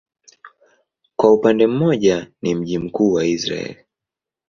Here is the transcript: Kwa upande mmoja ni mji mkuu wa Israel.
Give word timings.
Kwa 1.15 1.33
upande 1.33 1.67
mmoja 1.67 2.31
ni 2.41 2.55
mji 2.55 2.77
mkuu 2.77 3.11
wa 3.13 3.25
Israel. 3.25 3.83